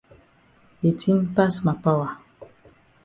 De 0.81 0.91
tin 1.03 1.19
pass 1.35 1.55
ma 1.65 1.73
power. 1.83 2.11